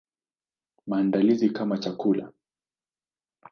[0.87, 2.31] Maandalizi kama chakula.